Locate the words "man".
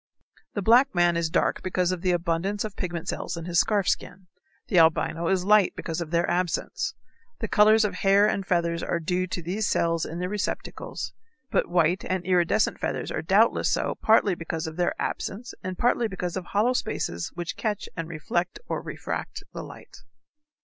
0.95-1.15